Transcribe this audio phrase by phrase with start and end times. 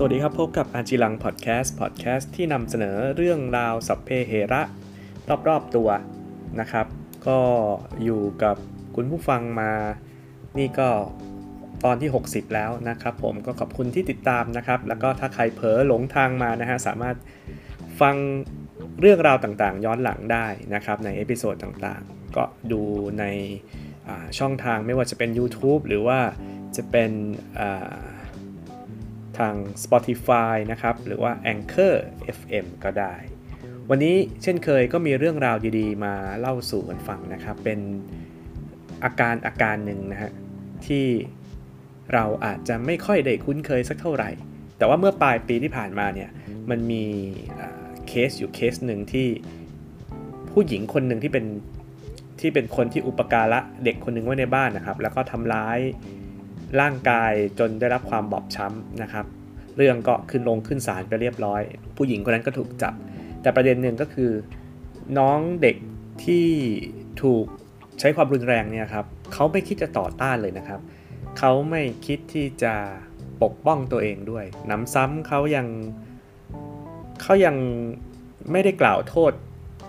[0.00, 4.62] สวัสดีครับ พบกับอาจิลัง podcast podcast ที่นำเสนอเรื่องราวสัพเพเหระ
[5.48, 5.88] รอบๆตัว
[6.60, 6.86] นะครับ
[7.26, 7.38] ก็
[8.04, 8.56] อยู่กับ
[8.96, 9.72] คุณผู้ฟังมา
[10.58, 10.88] นี่ก็
[11.84, 17.16] ตอนที่ 60 แล้วนะครับ ผมก็ขอบคุณที่ติดตามนะครับ แล้วก็ถ้าใครเผลอหลงทางมานะฮะสามารถ
[18.00, 18.16] ฟัง
[19.00, 22.82] เรื่องราวต่างๆ ย้อนหลังได้นะครับ ใน episode ต่างๆ ก็ดู
[23.18, 23.24] ใน
[24.38, 26.18] ช่องทางไม่ว่าจะเป็น YouTube หรือว่า
[26.76, 27.10] จะเป็น
[29.38, 31.94] ทาง Spotify นะครับ หรือว่า Anchor
[32.36, 33.14] FM ก็ได้
[33.90, 37.80] วันนี้เช่นเคยก็มีเรื่องราวดีๆ มาเล่าสู่กันฟังนะครับ เป็น
[39.04, 40.32] อาการอาการหนึ่งนะฮะ
[40.86, 41.06] ที่
[42.12, 44.30] เราอาจจะไม่ค่อยได้คุ้นเคยสักเท่าไหร่
[44.78, 46.30] แต่ว่าเมื่อปลายปีที่ผ่านมาเนี่ย
[46.70, 47.04] มันมี
[48.08, 49.28] เคสอยู่เคสหนึ่งที่
[50.50, 51.44] ผู้หญิงคนหนึ่งที่เป็น
[52.40, 55.78] ที่เป็นคนที่อุปการะเด็กคนหนึ่งไว้ในบ้านนะครับ แล้วก็ทำร้าย
[56.80, 59.26] ร่างกายจนได้รับความบอบช้ำนะครับ
[59.76, 61.62] เรื่องก็ขึ้นลงขึ้นศาลไปเรียบร้อย
[61.96, 62.94] ผู้หญิงคนนั้นก็ถูกจับ
[63.42, 64.30] แต่ประเด็นหนึ่งก็คือ
[65.18, 65.76] น้องเด็ก
[66.24, 66.46] ที่
[67.22, 67.44] ถูก
[68.00, 70.80] ใช้ความรุนแรงเนี่ยครับเขาไม่คิดจะต่อต้านเลยนะครับ
[71.38, 72.74] เขาไม่คิดที่จะ
[73.42, 75.66] ปกป้องตัวเองด้วยน้ำซ้ำเขายัง
[77.22, 77.56] เขายัง
[78.52, 79.32] ไม่ได้กล่าวโทษ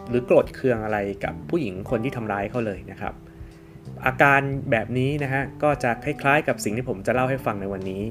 [0.10, 3.14] หรือโกรธเคืองอะไรกับผู้หญิงคนที่ทำร้ายเขาเลยนะครับ
[4.06, 8.04] อาการแบบนี้นะฮะ ก็จะคล้ายๆกับสิ่งที่ผมจะเล่าให้ฟังในวันนี้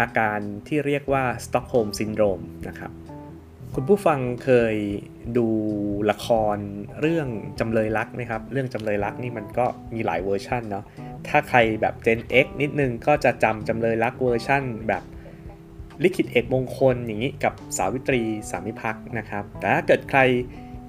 [0.00, 2.92] อาการที่เรียกว่า Stockholm Syndrome นะครับ
[3.74, 4.76] คุณผู้ฟังเคย
[5.36, 5.48] ดู
[6.10, 6.56] ละคร
[7.00, 7.28] เรื่อง
[7.60, 10.84] จำเลยรักไหมครับ เรื่องจำเลยรักนี่มันก็มีหลายเวอร์ชันเนาะ
[11.28, 15.02] ถ้าใครแบบ Gen X นิดนึงก็จะจำจำเลยรักเวอร์ชันแบบ
[16.02, 20.20] ลิขิตเอกมงคลอย่างนี้กับสาวิตรีสามิพักนะครับ แต่ถ้าเกิดใคร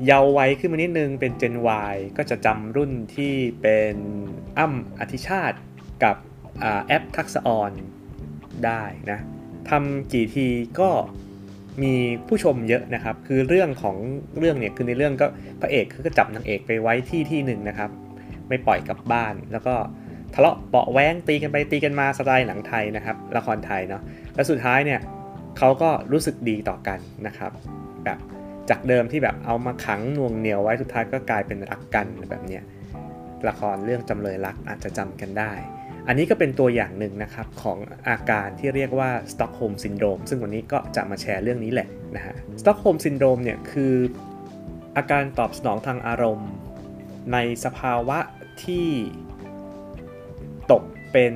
[0.05, 1.55] เยาว์วัยขึ้นมานิดนึงเป็น Gen
[1.91, 3.95] Y ก็จะจำรุ่นที่เป็น
[4.57, 5.57] อ้ำอธิชาติ
[6.03, 6.15] กับ
[6.87, 7.71] แอปทักษออน
[8.65, 9.19] ได้นะ
[9.69, 10.47] ทำกี่ที
[10.79, 10.89] ก็
[11.83, 11.93] มี
[12.27, 13.95] ผู้ชมเยอะนะครับ คือเรื่องของ
[14.39, 15.27] เรื่องเนี่ยคือในเรื่องก็
[15.61, 17.89] พระเอกคือก็จับนางเอกไปไว้ที่ที่หนึ่งนะครับ
[18.47, 19.75] ไม่ปล่อยกลับบ้าน แล้วก็
[20.33, 24.01] ทะเลาะเบาะแว้งตีกันไปตีกันมาสไตล์หนังไทยนะครับ ละครไทยเนาะ
[24.35, 24.99] แล้วสุดท้ายเนี่ย
[25.57, 27.51] เขาก็รู้สึกดีต่อกันนะครับ
[28.05, 28.17] แบบ
[28.69, 32.63] จากเดิมที่แบบเอามาขังหน่วงเหนี่ยวไว้สุดท้ายก็กลายเป็นรักกันแบบเนี้ย
[33.47, 35.51] ละครเรื่องจำเลยรักอาจจะจำกันได้
[36.07, 37.77] อันนี้ก็เป็นตัวอย่างหนึ่งนะครับของ
[38.09, 43.93] อาการที่เรียกว่า Stockholm Syndrome ซึ่งวันนี้ก็จะมาแชร์เรื่องนี้แหละนะฮะ Stockholm Syndrome เนี่ยคือ
[44.97, 46.51] อาการตอบสนองทางอารมณ์
[47.33, 48.19] ในสภาวะ
[48.63, 48.87] ที่
[50.71, 51.33] ตกเป็น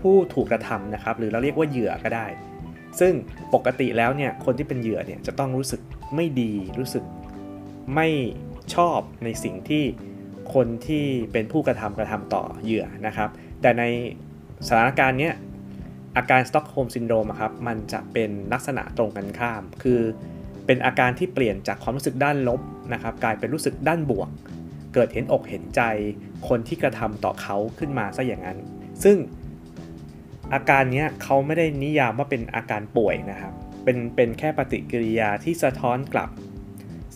[0.00, 2.26] ผู้ถูกกระทำนะครับ หรือเราเรียกว่าเหยื่อก็ได้
[3.00, 3.12] ซึ่ง
[3.54, 5.80] ปกติแล้วเนี่ยคนที่เป็นเหยื่อเนี่ยจะต้องรู้สึก
[6.14, 7.04] ไม่ดีรู้สึก
[7.94, 8.08] ไม่
[8.74, 9.84] ชอบในสิ่งที่
[10.54, 13.28] คนที่เป็นผู้กระทำกระทำต่อเหยื่อนะครับ
[13.60, 13.84] แต่ใน
[14.66, 15.34] สถานการณ์เนี้ย
[16.16, 20.00] อาการ Stockholm Syndrome ครับมันจะเป็นลักษณะตรงกันข้าม คือ
[20.66, 22.60] เป็นอาการที่เปลี่ยนจากความรู้สึกด้านลบ
[22.92, 24.28] นะครับกลายเป็นรู้สึกด้านบวก
[24.94, 25.82] เกิดเห็นอกเห็นใจ
[26.48, 28.58] คนที่กระทำต่อเขาขึ้นมาซะอย่างนั้น
[29.04, 29.16] ซึ่ง
[30.54, 33.52] อาการนี้เขาไม่ได้นิยามว่าเป็นอาการป่วยนะครับ
[33.84, 36.30] เป็นเป็นแค่ปฏิกิริยาที่สะท้อนกลับ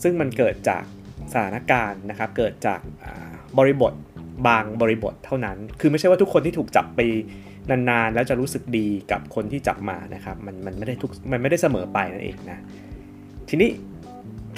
[0.02, 0.84] ซึ่งมันเกิดจาก
[1.32, 2.80] สถานการณ์นะครับ เกิดจาก
[3.58, 3.92] บริบท
[4.48, 7.00] บางบริบทเท่านั้น คือไม่ใช่ว่าทุกคนที่ถูกจับไป
[7.70, 12.58] นานๆ แล้วจะรู้สึกดีกับคนที่จับมานะครับ มันมันไม่ได้ทุกมันไม่ได้เสมอไปนั่นเองนะ
[13.48, 13.70] ทีนี้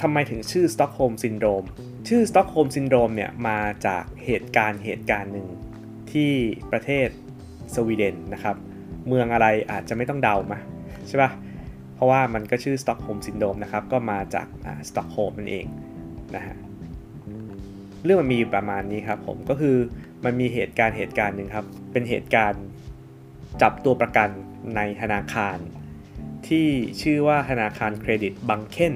[0.01, 1.63] ทำไมถึงชื่อ Stockholm Syndrome
[2.07, 5.47] ชื่อ Stockholm Syndrome เนี่ยมาจากเหตุการณ์เหตุการณ์หนึ่ง
[6.11, 6.31] ที่
[6.71, 7.07] ประเทศ
[7.75, 8.55] สวีเดนนะครับ
[9.07, 10.59] เมืองอะไรอาจจะไม่ต้องเดามาก
[11.07, 11.29] ใช่ปะ
[11.95, 14.47] เพราะว่ามันก็ชื่อ Stockholm Syndrome นะครับ ก็มาจาก
[14.89, 15.65] สต็อกโฮล์มนั่นเอง
[16.35, 16.55] นะฮะ
[18.03, 19.77] เรื่องมันมีประมาณนี้ครับผมก็คือ
[20.25, 22.63] มันมีเหตุการณ์เหตุการณ์หนึ่งครับ เป็นเหตุการณ์
[23.61, 24.29] จับตัวประกัน
[24.75, 25.57] ในธนาคาร
[26.47, 26.67] ที่
[27.01, 28.93] ชื่อว่าธนาคารเครดิตบังเคน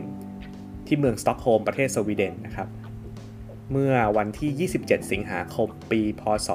[0.88, 2.68] ที่เมืองสต็อกโฮล์มประเทศสวีเดนนะครับ
[3.72, 6.50] เมื่อวันที่ 27 สิงหาคม ปี พศ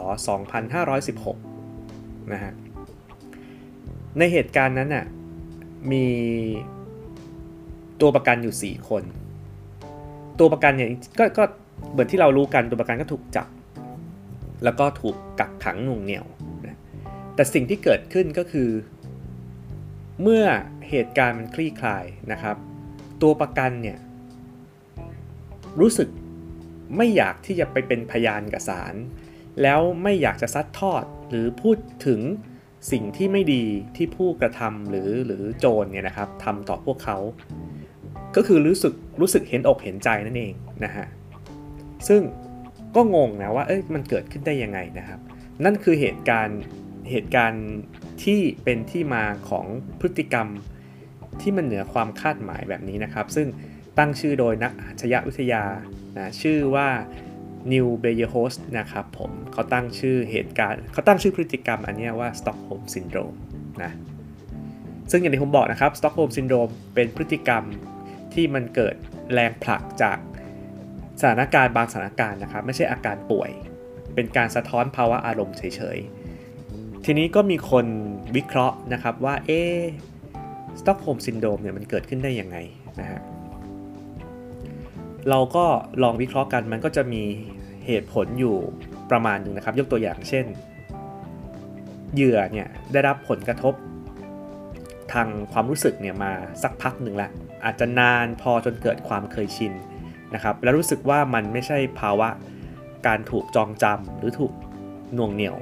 [1.55, 2.53] 2516 นะฮะ
[4.19, 5.05] ในเหตุการณ์นั้นน่ะ
[5.93, 6.07] มี
[8.01, 9.03] ตัวประกันอยู่ 4 คน
[10.39, 11.45] ตัวประกันเนี่ยก็ก็
[11.93, 13.49] เหมือนที่เรารู้กันตัวประกันก็ถูกจับ
[14.65, 16.27] แล้วก็ถูกกักขังหน่วงเหนี่ยว
[16.67, 16.79] นะ
[17.35, 18.71] แต่สิ่งที่เกิดขึ้นก็คือ
[20.23, 20.45] เมื่อ
[20.89, 22.57] เหตุการณ์มันคลี่คลายนะครับ
[23.23, 23.99] ตัวประกันเนี่ย
[25.81, 26.09] รู้สึก
[26.97, 28.95] ไม่อยากที่จะไปเป็นพยานกับศาล
[29.63, 31.77] แล้วไม่อยากจะซัดทอดหรือพูด
[32.07, 32.21] ถึง
[32.91, 33.65] สิ่งที่ไม่ดี
[33.97, 37.19] ที่ผู้กระทำหรือหรือโจรเนี่ยนะครับทำต่อพวกเขา
[38.37, 40.55] ก็คือรู้สึกรู้สึกเห็นอกเห็นใจนั่นเอง
[40.85, 41.07] นะฮะ
[42.09, 42.23] ซึ่ง
[42.95, 45.21] ก็งงนะว่าเอ้ยมันเกิดขึ้นได้ยังไงนะครับ
[45.65, 46.61] นั่นคือเหตุการณ์
[47.11, 47.67] เหตุการณ์
[48.25, 49.67] ที่เป็นที่มาของ
[50.01, 50.49] พฤติกรรม
[51.41, 53.49] ที่มันเหนือความคาดหมายแบบนี้นะครับ ซึ่ง
[53.99, 55.65] ตั้งชื่อโดยนักอาชญาวิทยา
[56.17, 56.89] นะชื่อว่า
[57.73, 63.35] นิลส์ เบเยโรตนะครับผมเขาตั้งชื่อเหตุการณ์เขาตั้งชื่อพฤติกรรมอันนี้ว่า Stockholm Syndrome
[63.83, 63.93] นะ
[65.11, 67.63] ซึ่งอย่างที่ผมบอกนะครับ Stockholm Syndrome เป็นพฤติกรรม
[68.35, 68.95] ที่มันเกิด
[69.33, 70.19] แรงผลักจาก
[71.21, 73.51] สถานการณ์บางสถานการณ์นะครับ ไม่ใช่อาการป่วย
[74.15, 75.63] เป็นการสะท้อนภาวะอารมณ์เฉ
[75.97, 77.87] ยๆ ทีนี้ก็มีคน
[78.37, 79.61] วิเคราะห์นะครับว่าเอ๊
[80.81, 82.57] Stockholm Syndrome เนี่ยมันเกิดขึ้นได้ยังไง
[83.01, 83.21] นะฮะ
[85.31, 85.65] เราก็
[86.03, 87.23] ลองวิเคราะห์กันมันก็จะมี
[87.87, 88.57] เหตุผลอยู่
[89.11, 90.47] ประมาณหนึ่งนะครับ ยกตัวอย่างเช่น
[92.15, 93.75] เหยื่อเนี่ยได้รับผลกระทบ
[95.13, 96.33] ทางความรู้สึกเนี่ยมา
[96.63, 97.31] สักพักหนึ่งแล้ว
[97.65, 99.73] อาจจะนานพอจนเกิดความเคยชิน
[100.35, 102.29] นะครับ แล้วรู้สึกว่ามันไม่ใช่ภาวะ
[103.07, 104.53] การถูกจองจำหรือถูก
[105.17, 105.57] น่วงเหนี่ยว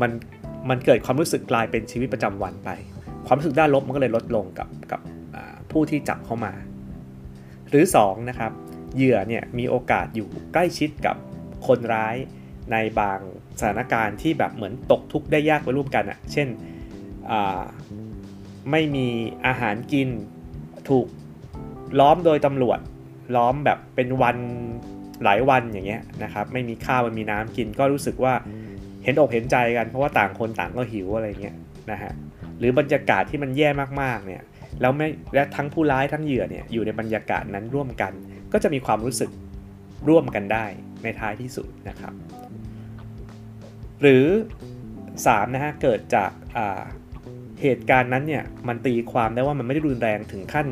[0.00, 0.10] มัน
[0.68, 2.70] มันเกิดความรู้สึกกลายเป็นชีวิตประจำวันไป
[3.26, 5.00] ความรู้สึกด้านลบมันก็เลยลดลงกับกับ
[5.70, 6.52] ผู้ที่จับเข้ามา
[7.68, 8.52] หรือ2นะครับ
[8.96, 11.16] เหยื่อเนี่ยมีโอกาสอยู่ใกล้ชิดกับ
[11.66, 12.16] คนร้าย
[12.72, 13.18] ในบาง
[13.58, 16.48] สถานการณ์ที่แบบเหมือนตกทุกข์ได้ยากไปร่วมกันอะ่ะ เช่น
[18.70, 19.06] ไม่มี
[19.46, 20.08] อาหารกิน
[20.88, 21.06] ถูก
[22.00, 22.78] ล้อมโดยตำรวจ
[23.36, 24.36] ล้อมแบบเป็นวัน
[25.24, 28.34] หลายวันอย่างเงี้ยนะครับ ไม่มีข้าวมันมีน้ำกินก็รู้สึกว่า
[29.04, 31.56] เห็นอกเห็นใจกันเพราะว่าต่างคนต่างก็หิวอะไรเงี้ย
[31.90, 32.12] นะฮะ
[32.58, 33.68] หรือบรรยากาศที่มันแย่
[34.02, 34.42] มากๆเนี่ย
[34.80, 38.12] แล้วไม่และทั้งผู้ร้ายทั้งเหยื่อเนี่ยอยู่ในบรรยากาศนั้นร่วมกัน
[38.56, 39.30] ก็จะมีความรู้สึก
[40.08, 40.66] ร่วมกันได้
[41.02, 42.12] ในท้ายที่สุดนะครับ
[44.00, 44.24] หรือ
[44.88, 46.30] 3นะฮะเกิดจาก
[47.62, 50.66] เหตุการณ์นั้นเนี่ยมันตีความได้ว่ามันไม่ได้รุนแรงถึงขั้น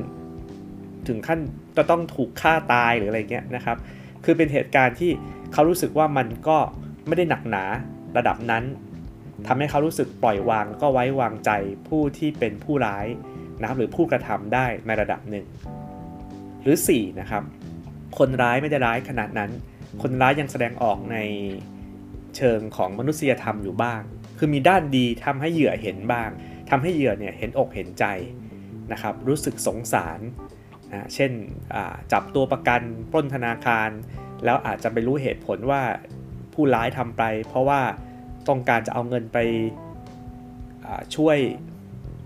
[1.09, 1.39] ถึงขั้น
[1.77, 3.77] จะต้องถูกฆ่าตายหรืออะไรเงี้ยนะครับ
[4.25, 5.11] คือเป็นเหตุการณ์ที่
[5.53, 6.59] เขารู้สึกว่ามันก็
[7.07, 7.65] ไม่ได้หนักหนา
[8.17, 8.65] ระดับนั้น
[9.47, 11.51] ทำให้เขารู้สึกปล่อยวางก็ไว้วางใจ
[11.89, 13.07] ผู้ที่เป็นผู้ร้าย
[13.61, 15.47] นะครับหรือผู้กระทำได้ในระดับหนึ่ง
[16.63, 17.43] หรือ4นะครับ
[18.19, 19.51] คนร้ายไม่ได้ร้ายขนาดนั้น
[20.03, 21.19] คนร้ายยังแสดงออกใน
[22.37, 24.01] เชิงของมนุษยธรรมอยู่บ้าง
[24.39, 26.31] คือมีด้านดีทำให้เหยื่อเห็นบ้าง
[26.71, 28.05] ทำให้เหยื่อเนี่ยเห็นอกเห็นใจ
[28.93, 30.21] นะครับ รู้สึกสงสาร
[30.93, 31.33] นะเช่น
[32.13, 32.81] จับตัวประกัน
[33.11, 33.91] ปล้นธนาคาร
[34.45, 35.83] แล้วอาจจะไปรู้เหตุผลว่า
[36.55, 37.81] ผู้ร้ายทำไป เพราะว่า
[38.49, 39.39] ต้องการจะเอาเงินไป
[41.17, 41.39] ช่วย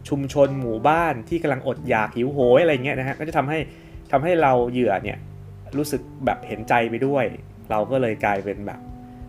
[0.09, 3.59] ชุมชนหมู่บ้านที่กำลังอดอยากหิวโหยอะไรเงี้ยนะฮะก็จะทำให้
[4.13, 5.19] ทำให้เราเหยื่อเนี่ย
[5.79, 7.25] รู้สึกแบบเห็นใจไปด้วย
[7.71, 8.81] เราก็เลยกลายเป็นแบบ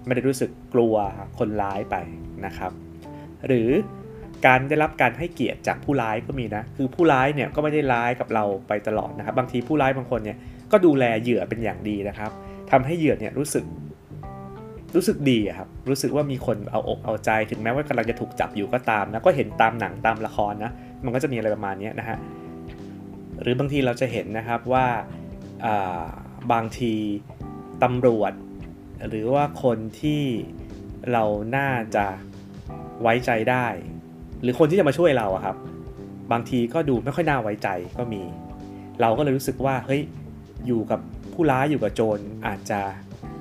[0.06, 0.96] ไม่ได้รู้สึกกลัว
[1.40, 1.96] คนร้ายไป
[2.46, 2.72] นะครับ
[3.48, 3.70] หรือ
[4.46, 10.38] การได้รับการให้เกียรติจากผู้ร้ายก็มีนะ คือผู้ร้ายเนี่ยก็ไม่ได้ร้ายกับเราไปตลอดนะครับ บางทีผู้ร้ายบางคนเนี่ย
[10.72, 12.32] ก็ดูแลเหยื่อเป็นอย่างดีนะครับ
[12.72, 13.66] ทำให้เหยื่อเนี่ยรู้สึก
[14.96, 20.72] รู้สึกดีครับ รู้สึกว่ามีคนเอาอกเอาใจ ถึงแม้ว่ากำลังจะถูกจับอยู่ก็ตามนะ ก็เห็นตามหนังตามละครนะ
[21.06, 22.18] มันก็จะมีอะไรประมาณนี้นะฮะ
[23.42, 24.86] หรือบางทีเราจะเห็นนะครับว่า
[26.54, 26.94] บางที
[27.84, 28.34] ตำรวจ
[29.10, 30.24] หรือว่าคนที่
[31.12, 31.24] เรา
[31.58, 32.06] น่าจะ
[33.02, 33.66] ไว้ใจได้
[34.42, 35.58] หรือคนที่จะมาช่วยเราอะครับ
[36.32, 38.22] บางทีก็ดูไม่ค่อยน่าไว้ใจก็มี
[39.02, 40.02] เราก็เลยรู้สึกว่าเฮ้ย
[40.68, 41.00] อยู่กับ
[41.34, 42.80] ผู้ร้ายอยู่กับโจรอาจจะ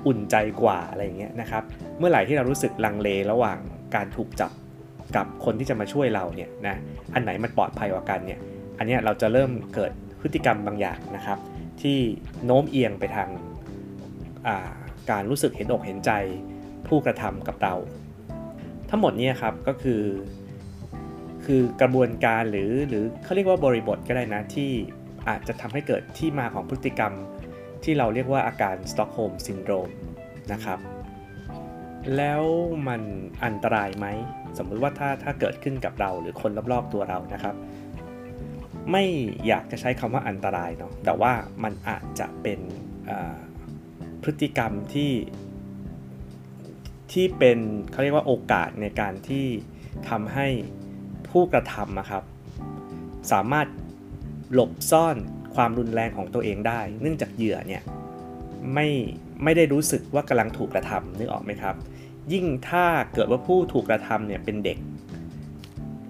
[0.07, 1.63] อุ่นใจกว่าอะไรอย่างเงี้ยนะครับ
[1.97, 3.57] เมื่อไหร่ที่เรารู้สึกลังเลระหว่าง
[3.95, 4.51] การถูกจับ
[5.15, 6.75] กับคนที่จะมาช่วยเราเนี่ยนะ
[7.13, 8.39] อันไหนมันปลอดภัยกว่ากันเนี่ย
[8.77, 9.91] อันนี้เราจะเริ่มเกิด
[10.21, 11.37] พฤติกรรมบางอย่างนะครับ
[11.81, 11.97] ที่
[12.45, 14.57] โน้มเอียงไปทาง
[15.11, 16.11] การรู้สึกเห็นอกเห็นใจ
[16.87, 17.75] ผู้กระทำกับเรา
[18.89, 20.01] ทั้งหมดนี้ครับก็คือ
[21.45, 24.69] คือกระบวนการหรือหรือเขาเรียกว่าบริบทก็ได้นะที่
[25.29, 27.13] อาจจะทำให้เกิดที่มาของพฤติกรรม
[27.83, 29.89] ที่เราเรียกว่าอาการ Stockholm Syndrome
[30.51, 30.79] นะครับ
[32.17, 32.43] แล้ว
[32.87, 33.01] มัน
[33.45, 34.07] อันตรายไหม
[34.57, 37.55] สมมุติว่าถ้าถ้าเกิดขึ้นกับเราหรือคนรอบๆตัวเรานะครับ
[38.91, 39.03] ไม่
[39.47, 42.59] อยากจะใช้คำว่าอันตรายเนาะแต่ว่ามันอาจจะเป็น
[44.23, 45.13] พฤติกรรมที่
[47.11, 47.59] ที่เป็น
[47.91, 49.45] เขาเรียกว่าโอกาสในการที่
[50.09, 50.47] ทำให้
[51.29, 52.23] ผู้กระทำนะครับ
[53.31, 53.67] สามารถ
[54.53, 55.15] หลบซ่อน
[55.55, 57.83] ความรุนแรงของตัวเองได้ เนื่องจากเหยื่อเนี่ย
[58.73, 58.87] ไม่
[59.43, 61.75] ไม่ได้รู้สึกว่ากำลังถูกกระทำนึกออกไหมครับ
[62.33, 64.77] ยิ่งถ้าเกิดว่าผู้ถูกกระทำเนี่ยเป็นเด็ก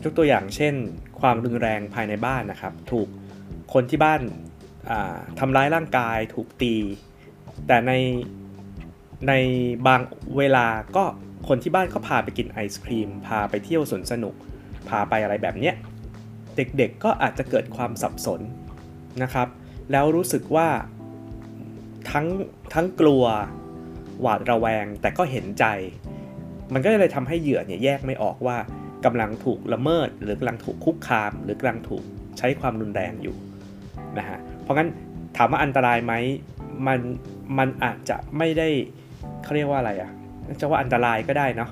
[0.03, 0.73] ยกตัวอย่างเช่น
[1.19, 3.07] ความรุนแรงภายในบ้านนะครับ ถูก
[3.73, 4.21] คนที่บ้าน
[5.39, 6.75] ทำร้ายร่างกาย ถูกตี
[7.67, 7.93] แต่ใน
[9.27, 9.33] ใน
[9.87, 10.01] บาง
[10.37, 10.65] เวลา
[10.95, 11.03] ก็
[11.47, 14.35] คนที่บ้านก็พาไปกินไอศครีม พาไปเที่ยวสวนสนุก
[14.89, 15.75] พาไปอะไรแบบเนี้ย
[16.55, 18.41] เด็กๆก็อาจจะเกิดความสับสน
[19.23, 19.47] นะครับ
[19.91, 20.69] แล้วรู้สึกว่า
[22.11, 22.27] ทั้ง
[22.73, 23.23] ทั้งกลัว
[24.21, 25.65] หวาดระแวงแต่ก็เห็นใจ
[26.73, 28.57] มันก็เลยทำให้เหยื่อเนี่ยแยกไม่ออกว่า
[29.05, 32.03] กำลังถูกละเมิด หรือกำลังถูกคุกคาม หรือกำลังถูก
[32.37, 33.35] ใช้ความรุนแรงอยู่
[34.17, 34.89] นะฮะเพราะงั้น
[35.37, 36.13] ถามว่าอันตรายไหม
[36.87, 36.99] มัน
[37.57, 38.69] มันอาจจะไม่ได้
[39.43, 40.11] เขาเรียกว่าอะไรอะ่ะ
[40.61, 41.69] จะว่าอันตรายก็ได้เนาะ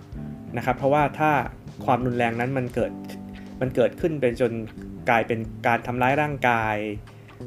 [0.58, 1.32] นะครับเพราะว่าถ้า
[1.86, 2.92] ความรุนแรงนั้นมันเกิด
[3.62, 4.52] มันเกิดขึ้นเป็นจน
[5.10, 6.76] กลายเป็นการทำร้ายร่างกาย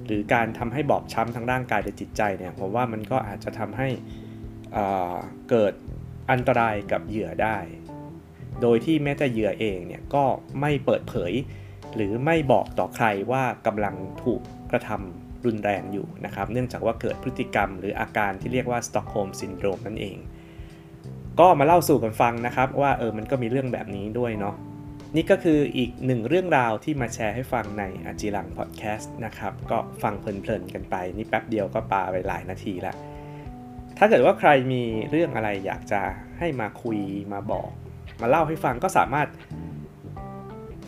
[0.06, 3.88] หรือการทำให้บอบช้ำทางร่างกายหรือจิตใจเนี่ยผมว่ามันก็อาจจะทำให้
[5.50, 5.72] เกิด
[6.30, 7.56] อันตรายกับเหยื่อได้
[8.62, 10.24] โดยที่แม้แต่เหยื่อเองเนี่ยก็
[10.60, 11.32] ไม่เปิดเผย
[11.94, 14.40] หรือไม่บอกต่อใครว่ากำลังถูก
[14.70, 20.16] กระทำรุนแรงอยู่นะครับ เนื่องจากว่าเกิดพฤติกรรม หรืออาการที่เรียกว่า Stockholm Syndrome นั่นเอง
[21.40, 24.54] ก็มาเล่าสู่กันฟังนะครับ ว่าเออมันก็มีเรื่องแบบนี้ด้วยเนาะ
[25.16, 32.96] นี่ก็คืออีกหนึ่งเรื่องราวที่มาแชร์ให้ฟังในอาจิรังพอดแคสต์นะครับ ก็ฟังเพลินๆกันไป นี่แป๊บเดียวก็ปาไปหลายนาทีล้ว
[33.98, 36.00] ถ้าเกิดว่าใครมีเรื่องอะไรอยากจะ
[36.38, 36.98] ให้มาคุย
[37.32, 37.70] มาบอก
[38.22, 39.28] มาเล่าให้ฟังก็สามารถ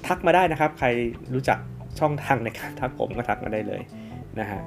[0.06, 0.88] ทักมาได้นะครับ ใคร
[1.34, 1.58] รู้จัก
[2.00, 3.82] ช่องทางในการทักผมก็ทักมาได้เลย
[4.40, 4.60] นะฮะ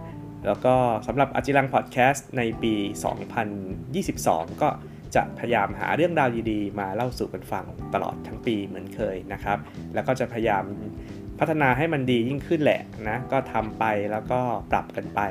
[0.45, 0.75] แล้วก็
[1.07, 2.73] สำหรับอจิรังพอดแคสต์ในปี
[4.07, 4.69] 2022 ก็
[5.15, 9.57] จะพยายามหาเรื่องราวดีๆ มาเล่าสู่กันฟังตลอดทั้งปีเหมือนเคยนะครับ
[9.93, 10.63] แล้วก็จะพยายาม
[11.39, 14.39] พัฒนาให้มันดียิ่งขึ้นแหละนะ ก็ทำไปแล้วก็
[14.71, 15.21] ปรับกันไป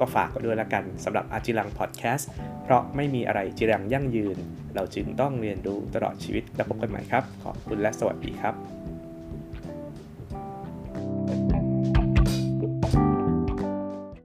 [0.00, 2.28] ก็ฝากกันด้วยละกันสำหรับอาจิรังพอดแคสต์
[2.64, 4.36] เพราะไม่มีอะไรจิรังยั่งยืน
[4.74, 8.79] เราจึงต้องเรียนรู้ตลอดชีวิตแล้วพบกันใหม่ครับ ขอบคุณและสวัสดีครับ